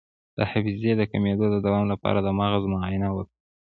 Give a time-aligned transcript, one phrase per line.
[0.37, 3.35] د حافظې د کمیدو د دوام لپاره د مغز معاینه وکړئ